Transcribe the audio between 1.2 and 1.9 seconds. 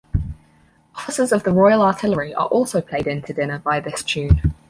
of the Royal